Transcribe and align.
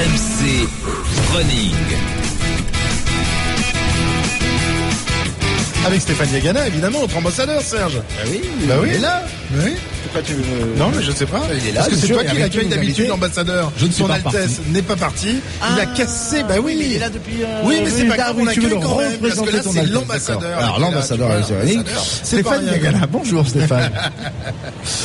RMC 0.00 0.66
Running. 1.34 1.74
Avec 5.86 6.00
Stéphane 6.00 6.32
Yagana, 6.32 6.68
évidemment, 6.68 7.00
notre 7.02 7.18
ambassadeur, 7.18 7.60
Serge. 7.60 8.00
Ah 8.18 8.22
oui, 8.30 8.40
Bah 8.66 8.76
oui. 8.80 8.88
il 8.92 8.94
est 8.96 8.98
là. 9.00 9.22
Oui. 9.52 9.72
Pourquoi 10.04 10.22
tu 10.22 10.34
veux... 10.34 10.74
Non, 10.76 10.90
mais 10.94 11.02
je 11.02 11.10
sais 11.12 11.26
pas. 11.26 11.42
Il 11.60 11.68
est 11.68 11.72
là, 11.72 11.80
Parce 11.80 11.88
que 11.90 11.96
c'est 11.96 12.08
toi 12.12 12.24
qui 12.24 12.38
l'accueille 12.38 12.68
d'habitude, 12.68 13.08
l'ambassadeur. 13.08 13.72
Je 13.76 13.86
ne 13.86 13.90
suis 13.90 14.02
Son 14.02 14.08
pas 14.08 14.14
Altesse 14.14 14.60
n'est 14.70 14.82
pas 14.82 14.96
parti. 14.96 15.40
il 15.74 15.80
a 15.80 15.86
cassé, 15.86 16.42
bah 16.44 16.54
oui. 16.62 16.76
Ah, 16.78 16.82
il 16.84 16.92
est 16.94 16.98
là 16.98 17.08
depuis. 17.10 17.42
euh, 17.42 17.60
Oui, 17.64 17.80
mais 17.84 17.90
c'est 17.90 18.04
pas 18.06 18.16
grave, 18.16 18.36
on 18.38 18.44
l'accueille 18.44 18.64
le 18.70 18.76
quand 18.76 18.96
même, 18.98 19.18
parce 19.18 19.40
que 19.40 19.56
là, 19.56 19.62
c'est 19.62 19.86
l'ambassadeur. 19.86 20.58
Alors, 20.58 20.78
l'ambassadeur 20.80 21.30
Stéphane 22.22 22.60
rien. 22.64 22.72
Yagana. 22.72 23.06
Bonjour 23.10 23.46
Stéphane. 23.46 23.90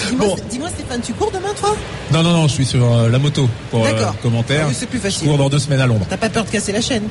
Dis-moi, 0.10 0.28
Bon. 0.28 0.36
dis-moi, 0.50 0.70
Stéphane, 0.70 1.02
tu 1.02 1.14
cours 1.14 1.32
demain 1.32 1.54
toi? 1.60 1.76
Non, 2.12 2.24
non, 2.24 2.32
non, 2.34 2.48
je 2.48 2.54
suis 2.54 2.66
sur 2.66 2.86
euh, 2.92 3.10
la 3.10 3.18
moto 3.20 3.50
pour 3.72 3.86
euh, 3.86 3.92
D'accord. 3.92 4.16
commentaire. 4.22 4.68
Ah 4.70 4.74
c'est 4.74 4.86
plus 4.88 5.00
facile. 5.00 5.24
Je 5.24 5.28
cours 5.30 5.38
dans 5.38 5.50
deux 5.50 5.60
semaines 5.60 5.82
à 5.82 5.88
Londres. 5.88 6.06
T'as 6.10 6.18
pas 6.18 6.30
peur 6.30 6.46
de 6.46 6.50
casser 6.50 6.72
la 6.72 6.82
chaîne? 6.82 7.04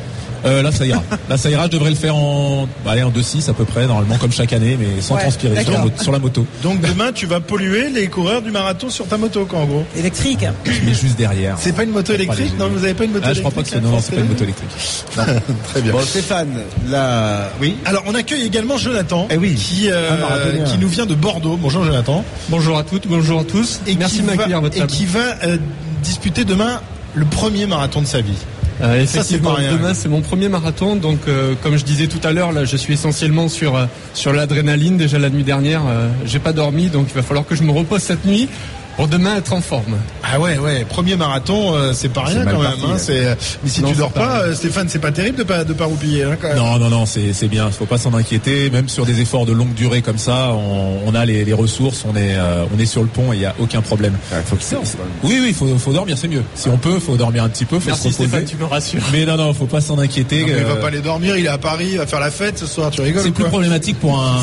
Euh, 0.45 0.63
là, 0.63 0.71
ça 0.73 0.85
ira. 0.87 1.03
là, 1.29 1.37
ça 1.37 1.51
ira. 1.51 1.65
Je 1.65 1.71
devrais 1.71 1.91
le 1.91 1.97
faire 1.97 2.15
en, 2.17 2.69
bah, 2.85 2.93
allez, 2.93 3.03
en 3.03 3.11
2-6 3.11 3.49
à 3.51 3.55
peu 3.55 3.65
près, 3.65 3.87
normalement, 3.87 4.17
comme 4.19 4.33
chaque 4.33 4.53
année, 4.53 4.77
mais 4.79 5.01
sans 5.01 5.15
Ouais, 5.17 5.23
transpirer 5.23 5.55
sur 5.63 5.71
la, 5.73 5.77
d'accord. 5.79 5.85
moto- 5.91 6.03
sur 6.03 6.13
la 6.13 6.19
moto. 6.19 6.47
Donc 6.63 6.81
demain, 6.81 7.13
tu 7.13 7.24
vas 7.27 7.41
polluer 7.41 7.91
les 7.91 8.09
coureurs 8.09 8.43
du 8.43 8.51
marathon 8.51 8.91
sur 8.91 9.07
ta 9.07 9.17
moto, 9.17 9.45
quoi, 9.47 9.61
en 9.61 9.65
gros. 9.67 9.85
Électrique. 9.97 10.45
Mais 10.85 10.95
juste 10.95 11.17
derrière. 11.17 11.57
C'est 11.59 11.75
pas 11.75 11.85
une 11.85 11.91
moto 11.91 12.13
électrique 12.13 12.53
Non, 12.59 12.69
vous 12.69 12.85
avez 12.85 12.95
pas 12.95 13.05
une 13.05 13.13
moto 13.13 13.25
Ah, 13.27 13.33
je 13.35 13.41
électrique 13.41 13.53
crois 13.53 13.63
pas 13.63 13.63
que 13.63 13.69
c'est, 13.69 13.77
non, 13.81 13.91
non, 13.91 13.93
France 13.93 14.05
c'est 14.11 14.15
pas 14.17 14.21
une 14.23 14.29
moto 14.29 14.45
électrique. 14.45 14.71
Très 15.69 15.81
bien. 15.83 15.93
Bon 15.93 16.01
Stéphane, 16.01 16.49
là, 16.89 17.51
oui. 17.61 17.77
Alors, 17.85 18.03
on 18.07 18.15
accueille 18.15 18.43
également 18.47 18.77
Jonathan, 18.79 19.29
Eh 19.31 19.37
oui, 19.37 19.55
qui, 19.55 19.91
euh, 19.91 20.11
un 20.13 20.17
marathonien. 20.19 20.65
qui 20.65 20.79
nous 20.79 20.89
vient 20.89 21.07
de 21.07 21.15
Bordeaux. 21.15 21.57
Bonjour 21.61 21.85
Jonathan. 21.85 22.25
Bonjour 22.49 22.79
à 22.79 22.83
toutes, 22.85 23.07
bonjour 23.07 23.41
à 23.41 23.45
tous. 23.45 23.81
Et 23.87 23.95
Merci 23.97 24.17
qui 24.17 24.23
de 24.23 24.27
m'accueillir 24.27 24.61
votre 24.61 24.77
Et 24.77 24.81
table. 24.81 24.91
qui 24.93 25.07
va 25.07 25.21
euh, 25.45 25.57
disputer 26.03 26.45
demain 26.45 26.81
le 27.15 27.25
premier 27.25 27.67
marathon 27.67 28.01
de 28.03 28.07
sa 28.07 28.21
vie. 28.21 28.37
Euh, 28.81 29.01
effectivement, 29.01 29.55
rien. 29.55 29.73
demain 29.73 29.95
c'est 29.95 30.09
mon 30.09 30.21
premier 30.21 30.49
marathon, 30.49 30.97
donc 30.97 31.21
euh, 31.29 31.55
comme 31.63 31.77
je 31.77 31.85
disais 31.85 32.09
tout 32.09 32.21
à 32.25 32.33
l'heure, 32.33 32.53
là 32.53 32.65
je 32.65 32.77
suis 32.77 32.95
essentiellement 32.95 33.49
sur 33.49 33.77
euh, 33.77 33.87
sur 34.15 34.33
l'adrénaline. 34.33 34.97
Déjà 34.97 35.19
la 35.19 35.31
nuit 35.31 35.45
dernière, 35.45 35.83
euh, 35.87 36.09
j'ai 36.25 36.41
pas 36.41 36.53
dormi, 36.53 36.89
donc 36.89 37.07
il 37.09 37.15
va 37.15 37.23
falloir 37.23 37.47
que 37.47 37.55
je 37.55 37.63
me 37.63 37.71
repose 37.71 38.03
cette 38.03 38.25
nuit 38.25 38.49
pour 38.97 39.09
demain 39.09 39.37
être 39.37 39.53
en 39.53 39.61
forme. 39.61 39.97
Ah 40.23 40.39
ouais, 40.39 40.59
ouais, 40.59 40.85
premier 40.85 41.17
marathon, 41.17 41.75
euh, 41.75 41.93
c'est 41.93 42.09
pas 42.09 42.23
rien 42.23 42.45
quand 42.45 42.61
même. 42.61 42.63
parti, 42.63 42.81
hein, 42.85 42.89
hein. 42.93 42.99
c'est, 42.99 43.27
euh, 43.27 43.35
mais 43.63 43.71
si 43.71 43.83
Non, 43.83 43.91
tu 43.91 43.97
dors 43.97 44.11
pas 44.11 44.21
pas, 44.21 44.41
euh, 44.43 44.55
Stéphane, 44.55 44.89
c'est 44.89 44.99
pas 44.99 45.13
terrible 45.13 45.39
de 45.39 45.43
pas 45.43 45.65
de 45.65 45.73
pas 45.73 45.85
roupiller 45.87 46.25
hein, 46.25 46.37
quand 46.41 46.49
même. 46.49 46.57
Non, 46.57 46.79
non, 46.79 46.89
non, 46.91 47.07
c'est, 47.07 47.33
c'est 47.33 47.49
bien. 47.49 47.71
Faut 47.71 47.87
pas 47.87 47.99
s'en 47.99 48.15
inquiéter. 48.15 48.71
Même 48.71 48.89
sur 48.89 49.05
des 49.05 49.21
efforts 49.21 49.47
de 49.47 49.53
longue 49.53 49.75
durée 49.75 50.03
comme 50.03 50.19
ça, 50.19 50.51
on, 50.53 51.01
on 51.07 51.15
a 51.15 51.25
les, 51.25 51.45
les 51.45 51.53
ressources, 51.53 52.05
on 52.09 52.17
est, 52.17 52.35
euh, 52.35 52.65
on 52.75 52.79
est 52.79 52.87
sur 52.87 53.03
le 53.03 53.09
pont 53.09 53.33
et 53.33 53.37
il 53.37 53.43
y 53.43 53.47
a 53.47 53.55
aucun 53.59 53.83
problème. 53.83 54.15
Il 54.33 54.43
faut 54.45 54.57
qu'il 54.57 54.67
sorte. 54.67 54.97
Oui, 55.23 55.39
oui, 55.43 55.53
faut, 55.53 55.67
faut 55.79 55.93
dormir, 55.93 56.17
c'est 56.17 56.29
mieux. 56.29 56.43
Si 56.55 56.69
on 56.69 56.79
peut, 56.79 56.99
faut 56.99 57.17
dormir 57.17 57.45
un 57.45 57.49
petit 57.49 57.65
peu, 57.65 57.79
faut 57.79 57.87
Merci 57.89 58.13
se 58.13 58.23
reposer. 58.23 58.29
Stéphane, 58.29 58.45
tu 58.45 58.57
me 58.57 58.65
rassures. 58.65 59.03
Mais 59.13 59.25
non, 59.27 59.37
non, 59.37 59.53
faut 59.53 59.67
pas 59.67 59.81
s'en 59.81 59.99
inquiéter. 59.99 60.41
Non, 60.41 60.47
mais 60.47 60.59
il 60.59 60.65
va 60.65 60.71
euh, 60.73 60.81
pas 60.81 60.89
aller 60.89 61.01
dormir, 61.01 61.37
il 61.37 61.47
est 61.47 61.49
à 61.49 61.59
Paris, 61.59 61.89
il 61.93 61.99
va 61.99 62.07
faire 62.07 62.21
la 62.21 62.31
fête 62.31 62.59
ce 62.59 62.67
soir, 62.67 62.91
tu 62.91 63.01
rigoles 63.01 63.23
C'est 63.23 63.33
plus 63.33 63.45
problématique 63.45 63.99
pour 63.99 64.21
un 64.21 64.39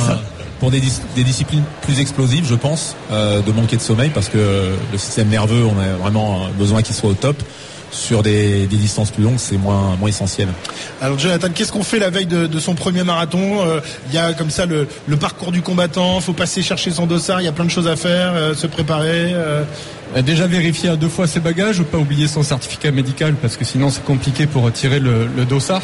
pour 0.61 0.69
des, 0.69 0.79
dis- 0.79 1.01
des 1.15 1.23
disciplines 1.23 1.63
plus 1.81 1.99
explosives, 1.99 2.45
je 2.47 2.53
pense, 2.53 2.95
euh, 3.11 3.41
de 3.41 3.51
manquer 3.51 3.77
de 3.77 3.81
sommeil 3.81 4.11
parce 4.11 4.29
que 4.29 4.69
le 4.91 4.97
système 4.99 5.27
nerveux, 5.27 5.65
on 5.65 5.77
a 5.79 5.97
vraiment 5.97 6.47
besoin 6.57 6.83
qu'il 6.83 6.93
soit 6.95 7.09
au 7.09 7.15
top. 7.15 7.35
Sur 7.91 8.23
des, 8.23 8.67
des 8.67 8.77
distances 8.77 9.11
plus 9.11 9.21
longues, 9.23 9.37
c'est 9.37 9.57
moins 9.57 9.97
moins 9.99 10.07
essentiel. 10.07 10.47
Alors 11.01 11.19
Jonathan, 11.19 11.49
qu'est-ce 11.53 11.73
qu'on 11.73 11.83
fait 11.83 11.99
la 11.99 12.09
veille 12.09 12.25
de, 12.25 12.47
de 12.47 12.59
son 12.59 12.73
premier 12.73 13.03
marathon? 13.03 13.65
Euh, 13.65 13.81
Il 14.07 14.15
y 14.15 14.17
a 14.17 14.31
comme 14.31 14.49
ça 14.49 14.65
le, 14.65 14.87
le 15.07 15.17
parcours 15.17 15.51
du 15.51 15.61
combattant, 15.61 16.21
faut 16.21 16.31
passer 16.31 16.61
chercher 16.61 16.91
son 16.91 17.05
dossard, 17.05 17.41
il 17.41 17.45
y 17.45 17.49
a 17.49 17.51
plein 17.51 17.65
de 17.65 17.69
choses 17.69 17.89
à 17.89 17.97
faire, 17.97 18.31
euh, 18.33 18.55
se 18.55 18.65
préparer. 18.65 19.33
euh. 19.33 19.63
Déjà 20.25 20.45
vérifier 20.47 20.89
à 20.89 20.97
deux 20.97 21.07
fois 21.07 21.25
ses 21.25 21.39
bagages, 21.39 21.83
pas 21.83 21.97
oublier 21.97 22.27
son 22.27 22.43
certificat 22.43 22.91
médical 22.91 23.33
parce 23.41 23.55
que 23.55 23.63
sinon 23.63 23.89
c'est 23.89 24.03
compliqué 24.03 24.45
pour 24.45 24.63
retirer 24.63 24.99
le, 24.99 25.25
le 25.27 25.45
dossard. 25.45 25.83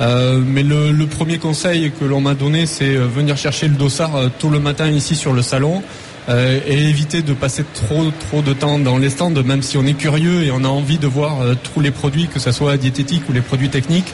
Euh, 0.00 0.40
mais 0.44 0.62
le, 0.64 0.90
le 0.92 1.06
premier 1.06 1.38
conseil 1.38 1.92
que 1.98 2.04
l'on 2.04 2.20
m'a 2.20 2.34
donné, 2.34 2.66
c'est 2.66 2.94
venir 2.94 3.36
chercher 3.36 3.66
le 3.68 3.74
dossard 3.74 4.12
tôt 4.38 4.48
le 4.50 4.58
matin 4.60 4.88
ici 4.90 5.14
sur 5.16 5.32
le 5.32 5.42
salon. 5.42 5.82
Euh, 6.28 6.60
et 6.66 6.88
éviter 6.88 7.22
de 7.22 7.32
passer 7.32 7.64
trop 7.72 8.10
trop 8.10 8.42
de 8.42 8.52
temps 8.52 8.78
dans 8.78 8.98
les 8.98 9.08
stands, 9.08 9.30
même 9.30 9.62
si 9.62 9.78
on 9.78 9.86
est 9.86 9.94
curieux 9.94 10.42
et 10.42 10.50
on 10.50 10.62
a 10.62 10.68
envie 10.68 10.98
de 10.98 11.06
voir 11.06 11.40
euh, 11.40 11.54
tous 11.54 11.80
les 11.80 11.90
produits, 11.90 12.28
que 12.28 12.38
ce 12.38 12.52
soit 12.52 12.76
diététique 12.76 13.22
ou 13.30 13.32
les 13.32 13.40
produits 13.40 13.70
techniques. 13.70 14.12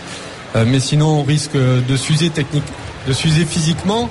Euh, 0.54 0.64
mais 0.64 0.78
sinon, 0.78 1.08
on 1.08 1.22
risque 1.24 1.56
de 1.56 1.96
s'user 1.96 2.30
physiquement. 3.44 4.08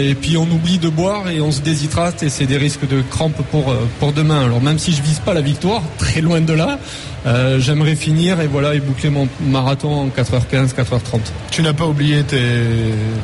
Et 0.00 0.14
puis 0.14 0.36
on 0.36 0.44
oublie 0.44 0.78
de 0.78 0.88
boire 0.88 1.28
et 1.28 1.40
on 1.40 1.50
se 1.50 1.60
déshydrate 1.60 2.22
et 2.22 2.28
c'est 2.28 2.46
des 2.46 2.56
risques 2.56 2.86
de 2.86 3.02
crampes 3.02 3.42
pour 3.50 3.74
pour 3.98 4.12
demain. 4.12 4.44
Alors 4.44 4.62
même 4.62 4.78
si 4.78 4.92
je 4.92 5.02
vise 5.02 5.18
pas 5.18 5.34
la 5.34 5.40
victoire, 5.40 5.82
très 5.98 6.20
loin 6.20 6.40
de 6.40 6.52
là, 6.52 6.78
euh, 7.26 7.60
j'aimerais 7.60 7.96
finir 7.96 8.40
et 8.40 8.46
voilà 8.46 8.74
et 8.74 8.80
boucler 8.80 9.10
mon 9.10 9.28
marathon 9.40 9.92
en 9.92 10.06
4h15, 10.08 10.74
4h30. 10.74 11.20
Tu 11.50 11.62
n'as 11.62 11.72
pas 11.72 11.86
oublié 11.86 12.22
tes, 12.22 12.40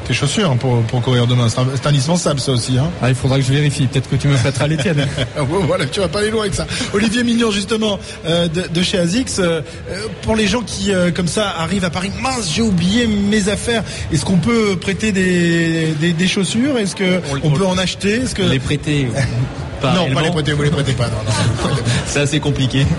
tes 0.06 0.14
chaussures 0.14 0.54
pour, 0.56 0.82
pour 0.82 1.02
courir 1.02 1.26
demain, 1.26 1.46
c'est 1.48 1.86
indispensable 1.86 2.40
ça 2.40 2.52
aussi. 2.52 2.78
Hein. 2.78 2.90
Ah, 3.00 3.08
il 3.08 3.14
faudra 3.14 3.38
que 3.38 3.44
je 3.44 3.52
vérifie. 3.52 3.86
Peut-être 3.86 4.08
que 4.08 4.16
tu 4.16 4.28
me 4.28 4.36
prêteras 4.36 4.66
les 4.66 4.76
tiennes. 4.78 5.06
Ah, 5.36 5.42
ouais, 5.42 5.62
voilà, 5.66 5.86
tu 5.86 6.00
vas 6.00 6.08
pas 6.08 6.20
aller 6.20 6.30
loin 6.30 6.42
avec 6.42 6.54
ça. 6.54 6.66
Olivier 6.92 7.22
Mignon, 7.22 7.50
justement, 7.50 7.98
euh, 8.26 8.48
de, 8.48 8.66
de 8.68 8.82
chez 8.82 8.98
Azix, 8.98 9.38
euh, 9.38 9.60
euh, 9.90 10.06
pour 10.22 10.36
les 10.36 10.46
gens 10.46 10.62
qui, 10.62 10.92
euh, 10.92 11.10
comme 11.10 11.28
ça, 11.28 11.48
arrivent 11.58 11.84
à 11.84 11.90
Paris, 11.90 12.10
mince, 12.20 12.50
j'ai 12.54 12.62
oublié 12.62 13.06
mes 13.06 13.48
affaires. 13.48 13.84
Est-ce 14.12 14.24
qu'on 14.24 14.38
peut 14.38 14.76
prêter 14.76 15.12
des, 15.12 15.94
des, 16.00 16.12
des 16.12 16.28
chaussures? 16.28 16.78
Est-ce 16.78 16.96
que 16.96 17.20
on, 17.42 17.50
peut 17.50 17.66
en 17.66 17.78
acheter? 17.78 18.22
Est-ce 18.22 18.34
que 18.34 18.42
les 18.42 18.58
prêter 18.58 19.08
pas 19.82 19.92
non, 19.94 20.14
pas 20.14 20.22
les 20.22 20.30
prêter, 20.30 20.52
vous 20.52 20.62
les 20.62 20.70
prêtez 20.70 20.92
pas. 20.92 21.06
Non, 21.06 21.18
non, 21.26 21.70
c'est 22.06 22.20
assez 22.20 22.40
compliqué. 22.40 22.86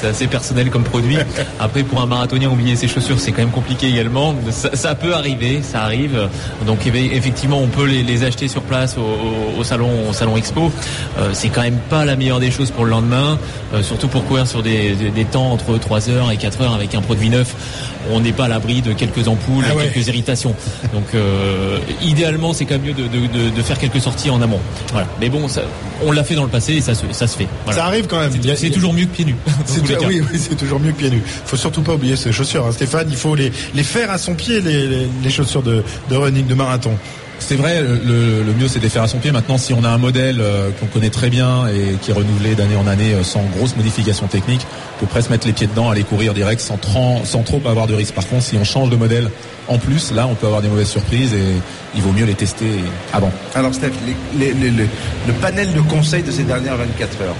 C'est 0.00 0.08
assez 0.08 0.26
personnel 0.26 0.70
comme 0.70 0.82
produit. 0.82 1.16
Après 1.60 1.82
pour 1.84 2.00
un 2.00 2.06
marathonien 2.06 2.48
oublier 2.48 2.74
ses 2.76 2.88
chaussures 2.88 3.20
c'est 3.20 3.30
quand 3.30 3.42
même 3.42 3.50
compliqué 3.50 3.88
également. 3.88 4.34
Ça, 4.50 4.70
ça 4.74 4.94
peut 4.96 5.14
arriver 5.14 5.60
ça 5.62 5.82
arrive. 5.82 6.28
Donc 6.66 6.86
effectivement 6.86 7.58
on 7.60 7.68
peut 7.68 7.84
les, 7.86 8.02
les 8.02 8.24
acheter 8.24 8.48
sur 8.48 8.62
place 8.62 8.96
au, 8.98 9.00
au- 9.02 9.60
au 9.60 9.64
salon 9.64 10.08
au 10.08 10.12
salon 10.12 10.36
expo. 10.36 10.72
Euh, 11.18 11.30
c'est 11.34 11.50
quand 11.50 11.62
même 11.62 11.78
pas 11.88 12.04
la 12.04 12.16
meilleure 12.16 12.40
des 12.40 12.50
choses 12.50 12.70
pour 12.70 12.84
le 12.84 12.90
lendemain. 12.90 13.38
Euh, 13.74 13.82
surtout 13.82 14.08
pour 14.08 14.24
courir 14.24 14.46
sur 14.46 14.62
des, 14.62 14.92
des- 14.94 15.10
des 15.10 15.24
temps 15.24 15.52
entre 15.52 15.78
3 15.78 16.08
heures 16.10 16.30
et 16.32 16.36
4 16.36 16.62
heures 16.62 16.74
avec 16.74 16.94
un 16.94 17.00
produit 17.02 17.28
neuf. 17.30 17.54
On 18.10 18.18
n'est 18.20 18.32
pas 18.32 18.46
à 18.46 18.48
l'abri 18.48 18.82
de 18.82 18.92
quelques 18.92 19.28
ampoules 19.28 19.64
Ah 19.70 19.76
ouais. 19.76 19.88
quelques 19.92 20.08
irritations. 20.08 20.54
Donc 20.92 21.04
euh, 21.14 21.78
idéalement 22.02 22.52
c'est 22.52 22.64
quand 22.64 22.74
même 22.74 22.82
mieux 22.82 22.92
de, 22.94 23.04
de- 23.06 23.26
de- 23.26 23.50
de 23.56 23.62
faire 23.62 23.78
quelques 23.78 24.00
sorties 24.00 24.30
en 24.30 24.42
amont. 24.42 24.60
Voilà. 24.92 25.06
Mais 25.20 25.28
bon 25.28 25.46
ça, 25.48 25.62
on 26.04 26.10
l'a 26.12 26.24
fait 26.24 26.34
dans 26.34 26.44
le 26.44 26.50
passé 26.50 26.74
et 26.74 26.80
ça 26.80 26.94
se, 26.94 27.04
ça 27.12 27.26
se 27.26 27.36
fait 27.36 27.48
Voilà. 27.64 27.80
Ça 27.80 27.86
arrive 27.86 28.06
quand 28.06 28.18
même. 28.20 28.32
C'est- 28.56 28.70
toujours 28.70 28.92
mieux 28.92 29.04
que 29.04 29.14
pieds 29.14 29.24
nus. 29.24 29.36
oui, 30.08 30.22
c'est 30.38 30.56
toujours 30.56 30.80
mieux 30.80 30.92
que 30.92 30.98
pieds 30.98 31.10
nus. 31.10 31.22
Faut 31.46 31.56
surtout 31.56 31.82
pas 31.82 31.94
oublier 31.94 32.16
ses 32.16 32.32
chaussures, 32.32 32.66
hein, 32.66 32.72
Stéphane. 32.72 33.06
Il 33.10 33.16
faut 33.16 33.34
les, 33.34 33.52
les 33.74 33.82
faire 33.82 34.10
à 34.10 34.18
son 34.18 34.34
pied, 34.34 34.60
les, 34.60 34.86
les, 34.86 35.08
les 35.22 35.30
chaussures 35.30 35.62
de, 35.62 35.82
de 36.10 36.16
running, 36.16 36.46
de 36.46 36.54
marathon. 36.54 36.96
C'est 37.44 37.56
vrai, 37.56 37.82
le, 37.82 38.52
mieux 38.56 38.68
c'est 38.68 38.78
de 38.78 38.84
les 38.84 38.88
faire 38.88 39.02
à 39.02 39.08
son 39.08 39.18
pied. 39.18 39.32
Maintenant, 39.32 39.58
si 39.58 39.74
on 39.74 39.82
a 39.82 39.88
un 39.88 39.98
modèle 39.98 40.40
euh, 40.40 40.70
qu'on 40.78 40.86
connaît 40.86 41.10
très 41.10 41.28
bien 41.28 41.66
et 41.66 41.96
qui 42.00 42.12
est 42.12 42.14
renouvelé 42.14 42.54
d'année 42.54 42.76
en 42.76 42.86
année 42.86 43.14
euh, 43.14 43.24
sans 43.24 43.42
grosse 43.56 43.76
modification 43.76 44.28
technique, 44.28 44.64
on 44.96 45.00
peut 45.00 45.06
presque 45.06 45.28
mettre 45.30 45.46
les 45.46 45.52
pieds 45.52 45.66
dedans, 45.66 45.90
aller 45.90 46.04
courir 46.04 46.34
direct 46.34 46.60
sans, 46.60 46.78
sans 47.24 47.42
trop 47.42 47.60
avoir 47.66 47.88
de 47.88 47.94
risque. 47.94 48.14
Par 48.14 48.26
contre, 48.28 48.44
si 48.44 48.56
on 48.56 48.64
change 48.64 48.90
de 48.90 48.96
modèle 48.96 49.28
en 49.66 49.78
plus, 49.78 50.12
là, 50.12 50.28
on 50.28 50.34
peut 50.34 50.46
avoir 50.46 50.62
des 50.62 50.68
mauvaises 50.68 50.88
surprises 50.88 51.34
et 51.34 51.60
il 51.96 52.02
vaut 52.02 52.12
mieux 52.12 52.26
les 52.26 52.34
tester 52.34 52.66
avant. 53.12 53.32
Alors 53.56 53.74
Steph, 53.74 53.90
le 54.38 55.32
panel 55.40 55.72
de 55.72 55.80
conseils 55.80 56.22
de 56.22 56.30
ces 56.30 56.44
dernières 56.44 56.76
24 56.76 57.22
heures? 57.22 57.36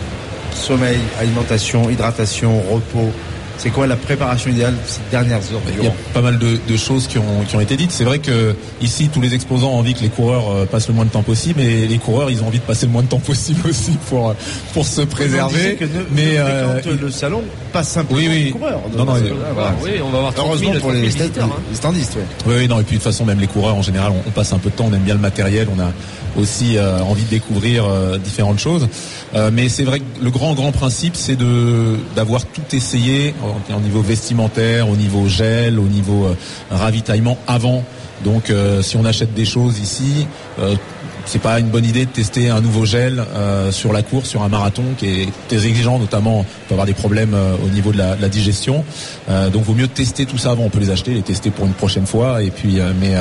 Sommeil, 0.53 0.99
alimentation, 1.21 1.89
hydratation, 1.91 2.61
repos. 2.71 3.12
C'est 3.59 3.71
quoi 3.71 3.87
la 3.87 3.97
préparation 3.97 4.51
idéale 4.51 4.75
de 4.75 4.79
ces 4.89 5.01
dernières 5.11 5.39
heures 5.39 5.61
Il 5.79 5.85
y 5.85 5.89
a 5.89 5.93
pas 6.15 6.21
mal 6.23 6.39
de, 6.39 6.59
de 6.69 6.77
choses 6.77 7.07
qui 7.07 7.19
ont, 7.19 7.45
qui 7.49 7.55
ont 7.55 7.61
été 7.61 7.77
dites. 7.77 7.93
C'est 7.93 8.05
vrai 8.05 8.19
que 8.19 8.57
ici, 8.81 9.09
tous 9.13 9.21
les 9.21 9.35
exposants 9.35 9.71
ont 9.71 9.79
envie 9.79 9.95
que 9.95 10.01
les 10.03 10.09
coureurs 10.09 10.51
euh, 10.51 10.67
passent 10.67 10.89
le 10.89 10.95
moins 10.95 11.05
de 11.05 11.11
temps 11.11 11.23
possible, 11.23 11.61
et 11.61 11.87
les 11.87 11.99
coureurs, 11.99 12.31
ils 12.31 12.43
ont 12.43 12.49
envie 12.49 12.59
de 12.59 12.65
passer 12.65 12.87
le 12.87 12.93
moins 12.93 13.03
de 13.03 13.09
temps 13.09 13.19
possible 13.21 13.69
aussi 13.69 13.93
pour 14.09 14.31
euh, 14.31 14.35
pour 14.75 14.85
se 14.87 15.03
préserver. 15.03 15.55
disait 15.57 15.75
que 15.75 15.85
ne- 15.85 15.91
mais 16.11 16.33
ne 16.35 16.39
euh, 16.39 16.81
le 17.01 17.11
salon, 17.11 17.43
pas 17.73 17.85
simplement 17.85 18.19
Oui, 18.19 18.29
oui. 18.29 18.45
les 18.47 18.51
coureurs. 18.51 18.81
Non, 18.97 19.05
non, 19.05 19.15
voilà. 19.55 19.75
Oui, 19.82 19.91
on 20.05 20.11
va 20.11 20.19
avoir 20.19 20.35
30 20.35 20.47
Heureusement 20.47 20.73
000, 20.73 20.81
pour 20.81 20.91
30 20.91 20.93
000 20.94 21.05
les, 21.05 21.11
stand- 21.11 21.23
visiteurs, 21.23 21.44
hein. 21.47 21.62
les 21.71 21.76
standistes. 21.76 22.17
ouais. 22.17 22.23
Oui, 22.47 22.55
oui, 22.59 22.69
non, 22.69 22.81
et 22.81 22.82
puis 22.82 22.97
de 22.97 23.03
toute 23.03 23.11
façon, 23.12 23.25
même 23.25 23.38
les 23.41 23.47
coureurs 23.47 23.76
en 23.76 23.82
général, 23.82 24.12
on, 24.12 24.29
on 24.29 24.31
passe 24.32 24.53
un 24.53 24.59
peu 24.59 24.71
de 24.71 24.75
temps, 24.75 24.87
on 24.91 24.94
aime 24.94 25.03
bien 25.03 25.15
le 25.15 25.21
matériel, 25.21 25.69
on 25.76 25.81
a 25.81 25.93
aussi 26.41 26.79
euh, 26.79 26.99
envie 27.00 27.25
de 27.25 27.29
découvrir 27.29 27.85
euh, 27.85 28.17
différentes 28.19 28.59
choses. 28.59 28.88
Euh, 29.35 29.50
mais 29.53 29.69
c'est 29.69 29.85
vrai 29.85 30.00
que 30.00 30.05
le 30.23 30.31
grand, 30.31 30.55
grand 30.55 30.73
principe, 30.73 31.15
c'est 31.15 31.37
de 31.37 31.97
d'avoir 32.17 32.44
tout 32.47 32.62
essayé 32.75 33.35
au, 33.52 33.75
au 33.75 33.81
niveau 33.81 34.00
vestimentaire, 34.00 34.88
au 34.88 34.96
niveau 34.96 35.28
gel, 35.28 35.78
au 35.78 35.87
niveau 35.87 36.26
euh, 36.26 36.34
ravitaillement 36.70 37.38
avant. 37.46 37.84
Donc, 38.25 38.50
euh, 38.50 38.82
si 38.82 38.96
on 38.96 39.04
achète 39.04 39.34
des 39.34 39.44
choses 39.44 39.78
ici, 39.78 40.26
euh, 40.58 40.76
c'est 41.25 41.40
pas 41.40 41.60
une 41.60 41.69
bonne 41.69 41.84
idée 41.84 42.04
de 42.04 42.10
tester 42.10 42.50
un 42.50 42.60
nouveau 42.60 42.84
gel 42.84 43.25
sur 43.70 43.93
la 43.93 44.02
course, 44.02 44.28
sur 44.28 44.43
un 44.43 44.49
marathon 44.49 44.82
qui 44.99 45.06
est 45.06 45.28
très 45.46 45.66
exigeant, 45.66 46.00
notamment 46.00 46.40
on 46.40 46.43
peut 46.43 46.72
avoir 46.72 46.87
des 46.87 46.94
problèmes 46.94 47.37
au 47.64 47.69
niveau 47.69 47.93
de 47.93 47.99
la, 47.99 48.28
digestion. 48.28 48.84
Euh, 49.31 49.49
donc 49.49 49.62
vaut 49.62 49.75
mieux 49.75 49.87
tester 49.87 50.26
tout 50.26 50.37
ça 50.37 50.50
avant. 50.50 50.64
On 50.64 50.69
peut 50.69 50.81
les 50.81 50.90
acheter, 50.90 51.14
les 51.14 51.22
tester 51.22 51.50
pour 51.50 51.64
une 51.64 51.75
prochaine 51.75 52.06
fois, 52.06 52.43
et 52.43 52.50
puis 52.50 52.81
mais 53.00 53.14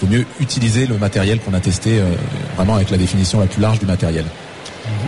vaut 0.00 0.06
mieux 0.06 0.24
utiliser 0.38 0.86
le 0.86 0.98
matériel 0.98 1.40
qu'on 1.40 1.52
a 1.52 1.58
testé 1.58 2.00
vraiment 2.54 2.76
avec 2.76 2.90
la 2.90 2.96
définition 2.96 3.40
la 3.40 3.46
plus 3.46 3.60
large 3.60 3.80
du 3.80 3.86
matériel. 3.86 4.24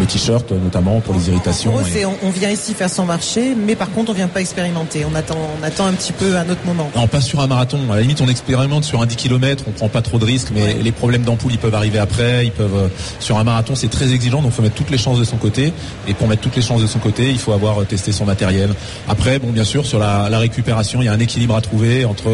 Le 0.00 0.06
t-shirt 0.06 0.50
notamment 0.50 1.00
pour 1.00 1.14
les 1.14 1.29
irritations. 1.29 1.70
Pour 1.73 1.81
eux, 1.81 1.85
Et- 1.87 1.93
c'est 2.00 2.05
on, 2.06 2.31
vient 2.31 2.50
ici 2.50 2.75
faire 2.75 2.91
son 2.91 3.05
marché, 3.05 3.55
mais 3.55 3.76
par 3.76 3.91
contre, 3.91 4.11
on 4.11 4.14
vient 4.14 4.26
pas 4.29 4.41
expérimenter. 4.41 5.05
On 5.11 5.14
attend, 5.14 5.37
on 5.61 5.62
attend 5.62 5.87
un 5.87 5.93
petit 5.93 6.12
peu 6.12 6.37
un 6.37 6.49
autre 6.49 6.61
moment. 6.64 6.91
Non, 6.97 7.06
pas 7.06 7.20
sur 7.20 7.41
un 7.41 7.47
marathon. 7.47 7.79
À 7.93 7.97
la 7.97 8.02
limite, 8.02 8.20
on 8.20 8.29
expérimente 8.29 8.85
sur 8.85 9.00
un 9.02 9.06
10 9.06 9.17
km, 9.17 9.64
on 9.69 9.73
prend 9.73 9.88
pas 9.88 10.02
trop 10.02 10.19
de 10.19 10.25
risques, 10.25 10.49
mais 10.55 10.62
Ouais. 10.62 10.76
les 10.82 10.93
problèmes 10.93 11.23
d'ampoule, 11.23 11.52
ils 11.52 11.58
peuvent 11.58 11.75
arriver 11.75 11.99
après. 11.99 12.47
Ils 12.47 12.52
peuvent. 12.52 12.75
euh, 12.75 12.88
Sur 13.20 13.38
un 13.38 13.44
marathon, 13.44 13.75
c'est 13.75 13.88
très 13.91 14.12
exigeant, 14.12 14.43
donc 14.43 14.52
faut 14.52 14.62
mettre 14.62 14.75
toutes 14.75 14.91
les 14.91 14.99
chances 14.99 15.19
de 15.19 15.25
son 15.25 15.37
côté. 15.37 15.73
Et 16.08 16.14
pour 16.14 16.26
mettre 16.29 16.43
toutes 16.43 16.56
les 16.56 16.62
chances 16.62 16.81
de 16.82 16.87
son 16.87 16.99
côté, 16.99 17.31
il 17.31 17.38
faut 17.38 17.52
avoir 17.52 17.81
euh, 17.81 17.85
testé 17.85 18.11
son 18.12 18.25
matériel. 18.25 18.70
Après, 19.08 19.38
bon, 19.38 19.50
bien 19.50 19.64
sûr, 19.64 19.85
sur 19.87 19.99
la, 19.99 20.29
la 20.31 20.38
récupération, 20.38 21.02
il 21.02 21.05
y 21.05 21.08
a 21.08 21.12
un 21.12 21.20
équilibre 21.20 21.55
à 21.56 21.61
trouver 21.61 22.05
entre 22.05 22.29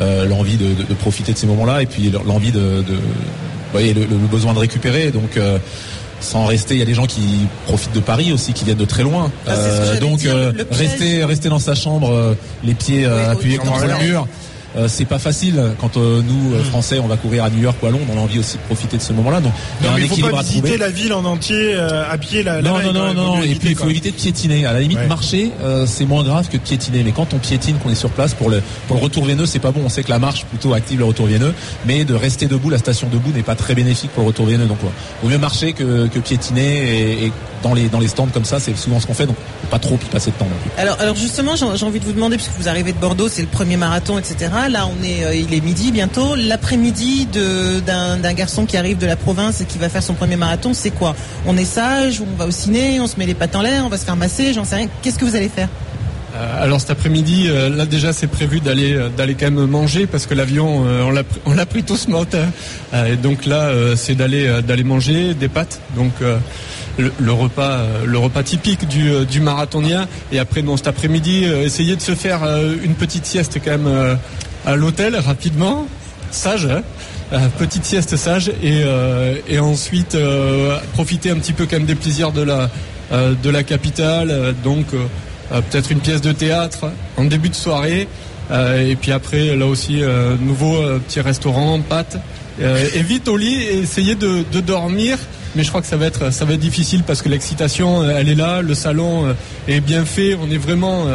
euh, 0.00 0.26
l'envie 0.26 0.56
de, 0.56 0.66
de- 0.74 0.82
de 0.88 0.94
profiter 0.94 1.32
de 1.32 1.38
ces 1.38 1.46
moments-là 1.46 1.82
et 1.82 1.86
puis 1.86 2.12
l'envie 2.26 2.52
de, 2.52 2.58
de 2.82 2.94
vous 2.94 3.72
voyez, 3.72 3.94
le, 3.94 4.00
le 4.02 4.16
besoin 4.30 4.52
de 4.52 4.58
récupérer. 4.58 5.10
Donc 5.10 5.36
euh, 5.36 5.58
sans 6.20 6.46
rester, 6.46 6.74
il 6.74 6.78
y 6.78 6.82
a 6.82 6.86
des 6.86 6.94
gens 6.94 7.06
qui 7.06 7.46
profitent 7.66 7.94
de 7.94 8.00
Paris 8.00 8.32
aussi, 8.32 8.52
qui 8.52 8.64
viennent 8.64 8.76
de 8.76 8.84
très 8.84 9.02
loin. 9.02 9.30
Ah, 9.46 9.52
j'allais 9.84 10.00
donc 10.00 10.24
euh, 10.24 10.52
rester, 10.70 11.24
rester 11.24 11.48
dans 11.48 11.58
sa 11.58 11.74
chambre, 11.74 12.12
euh, 12.12 12.34
les 12.62 12.74
pieds 12.74 13.04
euh, 13.04 13.24
Oui, 13.24 13.30
appuyés 13.32 13.58
contre 13.58 13.86
le 13.86 14.06
mur. 14.06 14.26
Euh, 14.76 14.86
c'est 14.88 15.04
pas 15.04 15.18
facile 15.18 15.60
quand 15.80 15.96
euh, 15.96 16.22
nous 16.22 16.54
euh, 16.54 16.62
Français 16.62 17.00
on 17.00 17.08
va 17.08 17.16
courir 17.16 17.42
à 17.42 17.50
New 17.50 17.60
York 17.60 17.76
ou 17.82 17.86
à 17.86 17.90
Londres 17.90 18.04
on 18.14 18.16
a 18.16 18.20
envie 18.20 18.38
aussi 18.38 18.56
de 18.56 18.62
profiter 18.62 18.96
de 18.98 19.02
ce 19.02 19.12
moment-là 19.14 19.40
donc 19.40 19.52
il 19.80 19.84
y 19.84 19.88
a 19.88 19.90
Non, 19.90 19.96
un 19.96 19.98
il 20.00 20.06
faut 20.06 20.12
équilibre 20.14 20.30
pas 20.30 20.38
à 20.38 20.42
visiter 20.42 20.60
trouver 20.62 20.78
la 20.78 20.90
ville 20.90 21.12
en 21.12 21.24
entier 21.24 21.74
euh, 21.74 22.04
à 22.08 22.16
pied 22.18 22.44
la, 22.44 22.62
la 22.62 22.70
non, 22.70 22.78
non, 22.80 22.92
non, 22.92 23.14
non, 23.14 23.36
mieux 23.38 23.46
et 23.46 23.54
puis 23.56 23.70
il 23.70 23.74
faut 23.74 23.82
quoi. 23.82 23.90
éviter 23.90 24.12
de 24.12 24.16
piétiner. 24.16 24.66
À 24.66 24.72
la 24.72 24.78
limite, 24.80 24.98
Ouais. 24.98 25.06
marcher, 25.08 25.50
euh, 25.64 25.86
c'est 25.86 26.04
moins 26.04 26.22
grave 26.22 26.46
que 26.48 26.56
de 26.56 26.62
piétiner. 26.62 27.02
Mais 27.02 27.10
quand 27.10 27.34
on 27.34 27.38
piétine, 27.38 27.78
qu'on 27.78 27.90
est 27.90 27.94
sur 27.96 28.10
place, 28.10 28.34
pour 28.34 28.48
le, 28.48 28.62
pour 28.86 28.96
le 28.96 29.02
retour 29.02 29.24
veineux, 29.24 29.46
c'est 29.46 29.58
pas 29.58 29.72
bon. 29.72 29.80
On 29.84 29.88
sait 29.88 30.02
que 30.04 30.10
la 30.10 30.18
marche 30.20 30.44
plutôt 30.44 30.72
active 30.74 30.98
le 31.00 31.04
retour 31.04 31.26
veineux, 31.26 31.52
mais 31.86 32.04
de 32.04 32.14
rester 32.14 32.46
debout, 32.46 32.70
la 32.70 32.78
station 32.78 33.08
debout 33.10 33.32
n'est 33.34 33.42
pas 33.42 33.56
très 33.56 33.74
bénéfique 33.74 34.10
pour 34.12 34.22
le 34.22 34.28
retour 34.28 34.46
veineux. 34.46 34.66
Donc, 34.66 34.80
ouais, 34.84 34.90
vaut 35.22 35.28
mieux 35.28 35.38
marcher 35.38 35.72
que, 35.72 36.06
que 36.06 36.18
piétiner 36.20 36.76
et, 37.22 37.26
et 37.26 37.32
dans 37.62 37.74
les, 37.74 37.88
dans 37.88 37.98
les 38.00 38.08
stands 38.08 38.28
comme 38.32 38.44
ça, 38.44 38.60
c'est 38.60 38.76
souvent 38.76 39.00
ce 39.00 39.06
qu'on 39.06 39.14
fait. 39.14 39.26
Donc, 39.26 39.36
faut 39.62 39.68
pas 39.68 39.78
trop 39.78 39.96
y 40.00 40.04
passer 40.10 40.30
de 40.30 40.36
temps 40.36 40.46
non 40.46 40.56
plus. 40.62 40.70
Alors, 40.80 40.96
alors 41.00 41.16
justement, 41.16 41.56
j'ai 41.56 41.66
j'ai 41.76 41.86
envie 41.86 42.00
de 42.00 42.04
vous 42.04 42.12
demander, 42.12 42.36
puisque 42.36 42.52
vous 42.58 42.68
arrivez 42.68 42.92
de 42.92 42.98
Bordeaux, 42.98 43.28
c'est 43.28 43.42
le 43.42 43.48
premier 43.48 43.76
marathon, 43.76 44.18
etc. 44.18 44.50
Là, 44.68 44.86
on 44.86 45.02
est, 45.02 45.24
euh, 45.24 45.34
il 45.34 45.54
est 45.54 45.60
midi 45.60 45.90
bientôt. 45.90 46.34
L'après-midi 46.36 47.26
d'un 47.86 48.32
garçon 48.34 48.66
qui 48.66 48.76
arrive 48.76 48.98
de 48.98 49.06
la 49.06 49.16
province 49.16 49.60
et 49.60 49.64
qui 49.64 49.78
va 49.78 49.88
faire 49.88 50.02
son 50.02 50.14
premier 50.14 50.36
marathon, 50.36 50.74
c'est 50.74 50.90
quoi? 50.90 51.16
On 51.46 51.56
est 51.56 51.64
sage, 51.64 52.20
on 52.20 52.36
va 52.36 52.46
au 52.46 52.50
ciné, 52.50 53.00
on 53.00 53.06
se 53.06 53.16
met 53.18 53.26
les 53.26 53.34
pattes 53.34 53.56
en 53.56 53.62
l'air, 53.62 53.84
on 53.86 53.88
va 53.88 53.96
se 53.96 54.04
faire 54.04 54.16
masser, 54.16 54.52
j'en 54.52 54.64
sais 54.64 54.76
rien. 54.76 54.88
Qu'est-ce 55.02 55.18
que 55.18 55.24
vous 55.24 55.36
allez 55.36 55.48
faire? 55.48 55.68
Euh, 56.36 56.62
alors 56.62 56.80
cet 56.80 56.90
après-midi, 56.90 57.46
euh, 57.48 57.68
là 57.68 57.86
déjà 57.86 58.12
c'est 58.12 58.28
prévu 58.28 58.60
d'aller 58.60 58.96
d'aller 59.16 59.34
quand 59.34 59.50
même 59.50 59.66
manger 59.66 60.06
parce 60.06 60.26
que 60.26 60.34
l'avion 60.34 60.84
on 61.44 61.52
l'a 61.54 61.66
pris- 61.66 61.82
tout 61.82 61.96
ce 61.96 62.08
matin. 62.10 62.44
Et 63.08 63.16
donc 63.16 63.46
là 63.46 63.70
c'est 63.96 64.14
d'aller 64.14 64.84
manger 64.84 65.34
des 65.34 65.48
pâtes. 65.48 65.80
Donc 65.96 66.12
le, 66.98 67.32
repas 67.32 68.42
typique 68.44 68.86
du 68.86 69.24
du 69.26 69.40
marathonien. 69.40 70.06
Et 70.30 70.38
après 70.38 70.62
non 70.62 70.76
cet 70.76 70.86
après-midi 70.86 71.44
essayer 71.44 71.96
de 71.96 72.02
se 72.02 72.14
faire 72.14 72.42
une 72.84 72.94
petite 72.94 73.26
sieste 73.26 73.58
quand 73.64 73.76
même 73.78 74.16
à 74.66 74.76
l'hôtel 74.76 75.16
rapidement, 75.16 75.86
sage. 76.30 76.66
hein. 76.66 76.82
Euh, 77.32 77.38
petite 77.58 77.84
sieste 77.84 78.16
sage 78.16 78.48
et, 78.48 78.82
euh, 78.84 79.36
et 79.48 79.60
ensuite 79.60 80.16
euh, 80.16 80.76
profiter 80.94 81.30
un 81.30 81.36
petit 81.36 81.52
peu 81.52 81.66
quand 81.66 81.76
même 81.76 81.86
des 81.86 81.94
plaisirs 81.94 82.32
de 82.32 82.42
la 82.42 82.70
de 83.42 83.50
la 83.50 83.64
capitale. 83.64 84.54
Donc 84.62 84.86
peut-être 85.50 85.90
une 85.90 85.98
pièce 85.98 86.20
de 86.20 86.30
théâtre 86.30 86.92
en 87.16 87.24
début 87.24 87.48
de 87.48 87.56
soirée. 87.56 88.06
Et 88.52 88.94
puis 88.94 89.10
après, 89.10 89.56
là 89.56 89.66
aussi, 89.66 90.00
nouveau 90.40 90.76
petit 91.08 91.20
restaurant, 91.20 91.80
pâtes. 91.80 92.18
Et 92.60 93.02
vite 93.02 93.26
au 93.26 93.36
lit 93.36 93.62
et 93.64 93.78
essayer 93.78 94.14
de, 94.14 94.44
de 94.52 94.60
dormir. 94.60 95.18
Mais 95.56 95.64
je 95.64 95.70
crois 95.70 95.80
que 95.80 95.88
ça 95.88 95.96
va 95.96 96.06
être 96.06 96.32
ça 96.32 96.44
va 96.44 96.52
être 96.52 96.60
difficile 96.60 97.02
parce 97.04 97.20
que 97.20 97.28
l'excitation, 97.28 98.08
elle 98.08 98.28
est 98.28 98.36
là, 98.36 98.62
le 98.62 98.76
salon 98.76 99.34
est 99.66 99.80
bien 99.80 100.04
fait, 100.04 100.36
on 100.40 100.48
est 100.48 100.58
vraiment 100.58 101.06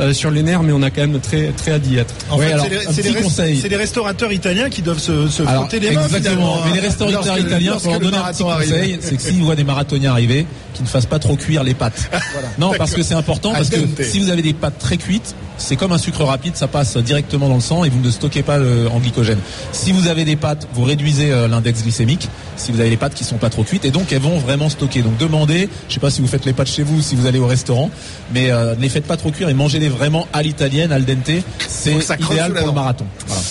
euh, 0.00 0.12
sur 0.12 0.30
les 0.30 0.42
nerfs, 0.42 0.62
mais 0.62 0.72
on 0.72 0.82
a 0.82 0.90
quand 0.90 1.02
même 1.02 1.20
très 1.20 1.48
très 1.52 1.72
hâte 1.72 1.82
d'y 1.82 1.98
être. 1.98 2.14
En 2.30 2.38
Ouais, 2.38 2.46
fait, 2.46 2.52
alors, 2.52 2.66
c'est 2.90 3.02
les- 3.02 3.68
les, 3.68 3.76
restaurateurs 3.76 4.32
italiens 4.32 4.68
qui 4.70 4.82
doivent 4.82 4.98
se, 4.98 5.28
se 5.28 5.42
Alors, 5.42 5.62
frotter 5.62 5.80
les 5.80 5.90
mains. 5.92 6.04
exactement. 6.04 6.22
finalement, 6.34 6.56
Mais 6.66 6.72
les 6.72 6.78
hein, 6.78 6.82
restaurateurs 6.82 7.24
lorsque- 7.26 7.40
italiens, 7.46 7.72
pour 7.76 7.90
leur 7.90 8.00
le 8.00 8.04
donner 8.06 8.16
un 8.18 8.32
petit 8.32 8.42
conseil, 8.42 8.98
c'est 9.00 9.16
que 9.16 9.22
s'ils 9.22 9.42
voient 9.42 9.56
des 9.56 9.64
marathoniens 9.64 10.12
arriver, 10.12 10.46
qu'ils 10.72 10.84
ne 10.84 10.88
fassent 10.88 11.06
pas 11.06 11.18
trop 11.18 11.36
cuire 11.36 11.64
les 11.64 11.74
pâtes. 11.74 12.10
Non, 12.58 12.72
parce 12.76 12.92
que 12.92 13.02
c'est 13.02 13.14
important, 13.14 13.52
parce 13.52 13.70
que 13.70 13.76
si 14.02 14.18
vous 14.18 14.30
avez 14.30 14.42
des 14.42 14.52
pâtes 14.52 14.78
très 14.78 14.96
cuites, 14.96 15.34
c'est 15.58 15.76
comme 15.76 15.92
un 15.92 15.98
sucre 15.98 16.24
rapide, 16.24 16.56
ça 16.56 16.66
passe 16.66 16.96
directement 16.96 17.48
dans 17.48 17.54
le 17.54 17.60
sang 17.60 17.84
et 17.84 17.88
vous 17.88 18.00
ne 18.00 18.10
stockez 18.10 18.42
pas 18.42 18.58
euh, 18.58 18.88
en 18.88 18.98
glycogène. 18.98 19.38
Si 19.72 19.92
vous 19.92 20.08
avez 20.08 20.24
des 20.24 20.36
pâtes, 20.36 20.66
vous 20.74 20.84
réduisez 20.84 21.30
euh, 21.30 21.48
l'index 21.48 21.82
glycémique. 21.82 22.28
Si 22.56 22.72
vous 22.72 22.80
avez 22.80 22.90
les 22.90 22.96
pâtes 22.96 23.14
qui 23.14 23.24
sont 23.24 23.36
pas 23.36 23.50
trop 23.50 23.62
cuites, 23.62 23.84
et 23.84 23.90
donc 23.90 24.12
elles 24.12 24.20
vont 24.20 24.38
vraiment 24.38 24.68
stocker. 24.68 25.02
Donc 25.02 25.16
demandez, 25.18 25.68
je 25.88 25.94
sais 25.94 26.00
pas 26.00 26.10
si 26.10 26.20
vous 26.20 26.26
faites 26.26 26.44
les 26.44 26.52
pâtes 26.52 26.68
chez 26.68 26.82
vous, 26.82 26.98
ou 26.98 27.02
si 27.02 27.14
vous 27.14 27.26
allez 27.26 27.38
au 27.38 27.46
restaurant, 27.46 27.90
mais 28.32 28.50
euh, 28.50 28.74
ne 28.74 28.80
les 28.80 28.88
faites 28.88 29.06
pas 29.06 29.16
trop 29.16 29.30
cuire 29.30 29.48
et 29.48 29.54
mangez-les 29.54 29.88
vraiment 29.88 30.26
à 30.32 30.42
l'italienne, 30.42 30.92
al 30.92 31.04
dente. 31.04 31.30
C'est 31.68 31.96
idéal 32.20 32.52
pour 32.52 32.66
le 32.66 32.72
marathon. 32.72 33.06
Voilà. 33.26 33.42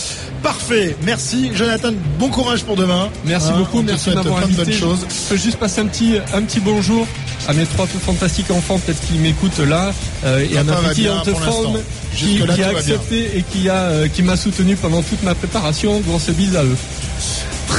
Parfait. 0.43 0.95
Merci, 1.03 1.51
Jonathan. 1.53 1.91
Bon 2.19 2.29
courage 2.29 2.63
pour 2.63 2.75
demain. 2.75 3.09
Merci 3.25 3.49
Hein, 3.51 3.57
beaucoup, 3.59 3.81
merci 3.81 4.09
de 4.09 4.15
m'avoir 4.15 4.43
invité. 4.43 4.71
Je 4.73 4.85
peux 5.29 5.37
juste 5.37 5.57
passer 5.57 5.81
un 5.81 5.85
petit, 5.85 6.15
un 6.33 6.41
petit 6.43 6.59
bonjour 6.59 7.07
à 7.47 7.53
mes 7.53 7.65
trois 7.65 7.85
fantastiques 7.87 8.51
enfants, 8.51 8.79
peut-être 8.79 9.01
qui 9.07 9.13
m'écoutent 9.19 9.59
là, 9.59 9.93
euh, 10.25 10.45
et 10.49 10.57
à 10.57 10.63
ma 10.63 10.75
petite 10.75 11.07
Forme 11.35 11.79
qui, 12.15 12.35
qui 12.35 12.41
a 12.43 12.45
tout 12.69 12.77
accepté 12.77 13.37
et 13.37 13.43
qui 13.43 13.69
a, 13.69 13.75
euh, 13.75 14.07
qui 14.07 14.21
m'a 14.23 14.35
soutenu 14.37 14.75
pendant 14.75 15.01
toute 15.01 15.23
ma 15.23 15.33
préparation. 15.35 15.99
Grosse 16.01 16.29
bise 16.29 16.55
à 16.55 16.63
eux. 16.63 16.77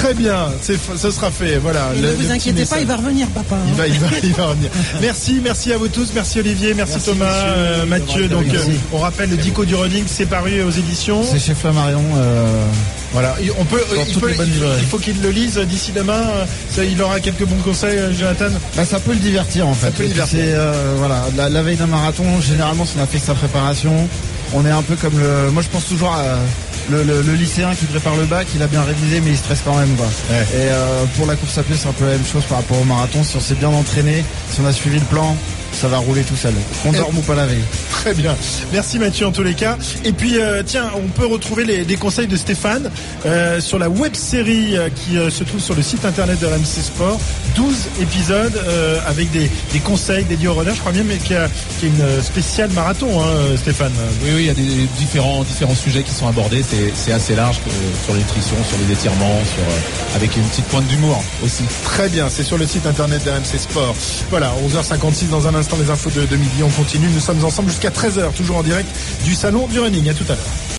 Très 0.02 0.14
bien. 0.14 0.48
C'est, 0.60 0.76
ce 0.96 1.10
sera 1.10 1.30
fait. 1.30 1.58
Voilà. 1.58 1.90
Le- 1.94 2.08
Ne 2.08 2.12
vous 2.14 2.30
inquiétez 2.32 2.64
pas, 2.64 2.80
il 2.80 2.86
va 2.86 2.96
revenir, 2.96 3.28
papa. 3.28 3.54
hein. 3.54 3.64
Il 3.68 3.74
va, 3.74 3.86
il 3.86 3.98
va, 3.98 4.06
il 4.22 4.32
va 4.34 4.46
revenir. 4.46 4.70
Merci, 5.00 5.40
merci 5.42 5.72
à 5.72 5.78
vous 5.78 5.88
tous, 5.88 6.08
merci 6.14 6.40
Olivier, 6.40 6.74
merci, 6.74 6.94
Merci, 6.94 7.10
Thomas, 7.10 7.30
euh, 7.32 7.86
Mathieu. 7.86 8.28
Donc, 8.28 8.44
euh, 8.52 8.58
on 8.92 8.98
rappelle 8.98 9.30
le 9.30 9.36
Dico 9.36 9.64
du 9.64 9.74
running, 9.74 10.04
c'est 10.06 10.26
paru 10.26 10.62
aux 10.62 10.70
éditions. 10.70 11.22
C'est 11.30 11.38
chez 11.38 11.54
Flammarion. 11.54 12.02
Euh, 12.16 12.64
Voilà, 13.12 13.36
on 13.58 13.64
peut, 13.64 13.80
il, 14.08 14.18
peut- 14.18 14.32
faut 14.90 14.98
qu'il 14.98 15.20
le 15.22 15.30
lise 15.30 15.56
d'ici 15.58 15.92
demain. 15.92 16.22
ça, 16.74 16.82
il 16.84 17.00
aura 17.02 17.20
quelques 17.20 17.44
bons 17.44 17.62
conseils, 17.62 17.98
Jonathan. 18.18 18.46
bah, 18.76 18.84
ça 18.84 18.98
peut 19.00 19.12
le 19.12 19.18
divertir 19.18 19.68
en 19.68 19.74
fait. 19.74 19.90
peut 19.90 20.02
le 20.04 20.08
divertir. 20.08 20.38
c'est, 20.40 20.52
euh, 20.54 20.94
voilà, 20.98 21.24
la, 21.36 21.48
la 21.48 21.62
veille 21.62 21.76
d'un 21.76 21.86
marathon, 21.86 22.24
généralement, 22.40 22.84
si 22.86 22.94
on 22.98 23.02
a 23.02 23.06
fait 23.06 23.18
sa 23.18 23.34
préparation, 23.34 24.08
on 24.54 24.64
est 24.66 24.70
un 24.70 24.82
peu 24.82 24.96
comme 24.96 25.18
le. 25.18 25.50
Moi, 25.50 25.62
je 25.62 25.68
pense 25.68 25.86
toujours 25.86 26.12
à 26.12 26.24
le, 26.90 27.02
le- 27.04 27.22
le 27.22 27.32
lycéen 27.34 27.74
qui 27.74 27.86
prépare 27.86 28.16
le 28.16 28.24
bac. 28.26 28.46
Il 28.54 28.62
a 28.62 28.66
bien 28.66 28.82
révisé, 28.82 29.20
mais 29.20 29.30
il 29.30 29.36
stresse 29.36 29.62
quand 29.64 29.76
même. 29.76 29.94
Quoi. 29.96 30.06
Ouais. 30.06 30.42
Et 30.54 30.68
euh, 30.70 31.04
pour 31.16 31.26
la 31.26 31.36
course 31.36 31.56
à 31.58 31.62
pied, 31.62 31.76
c'est 31.78 31.88
un 31.88 31.92
peu 31.92 32.04
la 32.06 32.12
même 32.12 32.26
chose 32.26 32.44
par 32.44 32.58
rapport 32.58 32.80
au 32.80 32.84
marathon. 32.84 33.22
Si 33.24 33.36
on 33.36 33.40
s'est 33.40 33.54
bien 33.54 33.68
entraîné, 33.68 34.24
si 34.50 34.60
on 34.60 34.66
a 34.66 34.72
suivi 34.72 34.98
le 34.98 35.04
plan, 35.06 35.36
ça 35.72 35.88
va 35.88 35.98
rouler 35.98 36.22
tout 36.22 36.36
seul. 36.36 36.54
Qu'on 36.82 36.92
dorme 36.92 37.18
ou 37.18 37.22
pas 37.22 37.34
la 37.34 37.46
veille. 37.46 37.62
Très 37.90 38.14
bien. 38.14 38.36
Merci 38.72 38.98
Mathieu 38.98 39.26
en 39.26 39.32
tous 39.32 39.42
les 39.42 39.54
cas. 39.54 39.76
Et 40.04 40.12
puis 40.12 40.38
euh, 40.38 40.62
tiens, 40.64 40.90
on 40.96 41.08
peut 41.08 41.26
retrouver 41.26 41.64
les, 41.64 41.84
les 41.84 41.96
conseils 41.96 42.26
de 42.26 42.36
Stéphane 42.36 42.90
euh, 43.26 43.60
sur 43.60 43.78
la 43.78 43.88
web 43.88 44.14
série 44.14 44.76
euh, 44.76 44.88
qui 44.90 45.18
euh, 45.18 45.30
se 45.30 45.44
trouve 45.44 45.60
sur 45.60 45.74
le 45.74 45.82
site 45.82 46.04
internet 46.04 46.38
de 46.40 46.46
RMC 46.46 46.64
Sport. 46.82 47.18
12 47.56 47.74
épisodes 48.00 48.60
euh, 48.66 48.98
avec 49.06 49.30
des, 49.30 49.50
des 49.72 49.78
conseils 49.80 50.24
dédiés 50.24 50.48
au 50.48 50.54
runner. 50.54 50.72
Je 50.74 50.80
crois 50.80 50.92
bien 50.92 51.04
mais 51.04 51.16
qu'il 51.16 51.32
y 51.32 51.38
a, 51.38 51.48
qu'il 51.78 51.88
y 51.88 52.00
a 52.00 52.06
une 52.16 52.22
spéciale 52.22 52.70
marathon, 52.70 53.08
hein, 53.20 53.56
Stéphane. 53.56 53.92
Oui, 54.24 54.30
oui, 54.34 54.42
il 54.42 54.46
y 54.46 54.50
a 54.50 54.54
des 54.54 54.86
différents, 54.98 55.42
différents 55.42 55.74
sujets 55.74 56.02
qui 56.02 56.12
sont 56.12 56.26
abordés. 56.28 56.62
C'est, 56.68 56.92
c'est 56.94 57.12
assez 57.12 57.34
large 57.34 57.60
euh, 57.66 57.70
sur 58.04 58.14
nutrition, 58.14 58.56
sur 58.68 58.78
les 58.86 58.92
étirements, 58.92 59.38
sur, 59.54 59.62
euh, 59.62 60.16
avec 60.16 60.36
une 60.36 60.44
petite 60.44 60.64
pointe 60.66 60.86
d'humour 60.86 61.22
aussi. 61.44 61.64
Très 61.84 62.08
bien, 62.08 62.28
c'est 62.28 62.42
sur 62.42 62.58
le 62.58 62.66
site 62.66 62.86
internet 62.86 63.22
d'RMC 63.24 63.58
Sport. 63.58 63.94
Voilà, 64.30 64.52
11h56 64.68 65.28
dans 65.30 65.46
un 65.48 65.54
instant 65.62 65.76
les 65.78 65.90
infos 65.90 66.10
de, 66.10 66.26
de 66.26 66.36
midi, 66.36 66.62
on 66.64 66.68
continue. 66.70 67.08
Nous 67.14 67.20
sommes 67.20 67.44
ensemble 67.44 67.70
jusqu'à 67.70 67.90
13h, 67.90 68.32
toujours 68.32 68.56
en 68.56 68.62
direct 68.64 68.88
du 69.24 69.32
salon 69.32 69.68
du 69.68 69.78
running. 69.78 70.08
À 70.08 70.14
tout 70.14 70.24
à 70.24 70.34
l'heure. 70.34 70.62